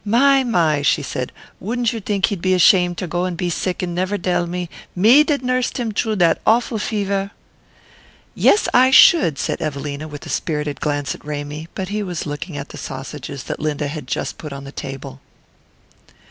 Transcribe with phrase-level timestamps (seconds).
[0.03, 3.83] "My, my," she said, "wouldn't you think he'd be ashamed to go and be sick
[3.83, 7.29] and never dell me, me that nursed him troo dat awful fever?"
[8.33, 12.57] "Yes, I SHOULD," said Evelina, with a spirited glance at Ramy; but he was looking
[12.57, 15.21] at the sausages that Linda had just put on the table.